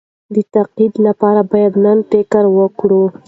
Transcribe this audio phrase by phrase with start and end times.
[0.33, 3.03] د تقاعد لپاره باید نن فکر وکړو.